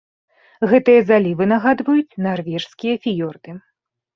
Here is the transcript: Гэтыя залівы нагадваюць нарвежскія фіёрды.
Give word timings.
Гэтыя 0.69 1.01
залівы 1.11 1.43
нагадваюць 1.53 2.17
нарвежскія 2.29 2.95
фіёрды. 3.05 3.49